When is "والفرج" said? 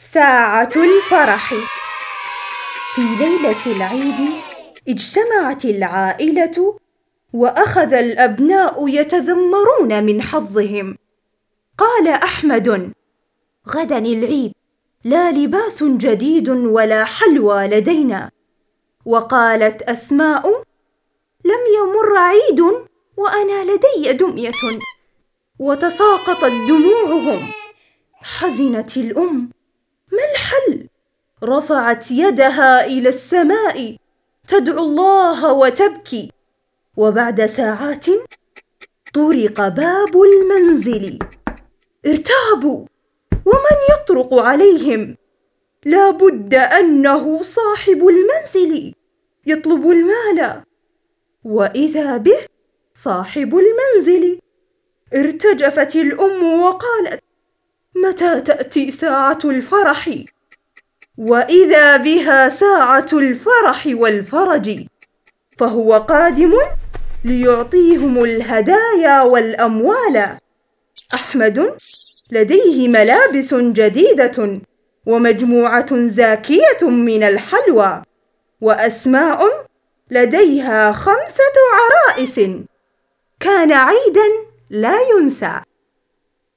63.86-64.86